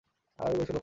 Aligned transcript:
আরো 0.39 0.53
বই 0.57 0.65
ফেলো! 0.65 0.79